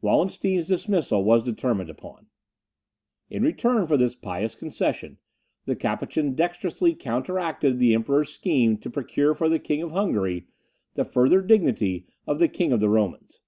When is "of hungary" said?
9.82-10.46